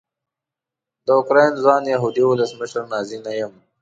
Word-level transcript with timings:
د 1.05 1.07
اوکراین 1.17 1.53
ځوان 1.61 1.81
یهودي 1.93 2.23
ولسمشر 2.25 2.81
نازي 2.91 3.17
نه 3.25 3.31
یم. 3.39 3.53